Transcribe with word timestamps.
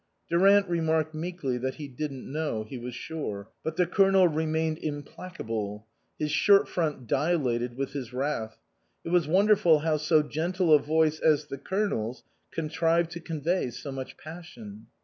Durant 0.31 0.67
remarked 0.67 1.13
meekly 1.13 1.59
that 1.59 1.75
he 1.75 1.87
didn't 1.87 2.25
know, 2.31 2.63
he 2.63 2.79
was 2.79 2.95
sure. 2.95 3.49
But 3.63 3.75
the 3.75 3.85
Colonel 3.85 4.27
remained 4.27 4.77
implac 4.79 5.39
able; 5.39 5.85
his 6.17 6.31
shirt 6.31 6.67
front 6.67 7.05
dilated 7.05 7.77
with 7.77 7.93
his 7.93 8.11
wrath; 8.11 8.57
it 9.03 9.09
was 9.09 9.27
wonderful 9.27 9.81
how 9.81 9.97
so 9.97 10.23
gentle 10.23 10.73
a 10.73 10.79
voice 10.79 11.19
as 11.19 11.45
the 11.45 11.59
Colonel's 11.59 12.23
contrived 12.49 13.11
to 13.11 13.19
convey 13.19 13.69
so 13.69 13.91
much 13.91 14.17
passion. 14.17 14.87